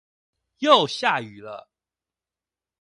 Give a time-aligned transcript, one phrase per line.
[0.57, 1.69] 又下雨了！